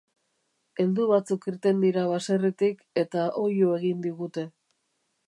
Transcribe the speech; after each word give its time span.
Heldu 0.83 1.03
batzuk 1.11 1.43
irten 1.51 1.83
dira 1.85 2.05
baserritik 2.13 2.81
eta 3.05 3.27
oihu 3.43 3.73
egin 3.81 4.03
digute. 4.07 4.47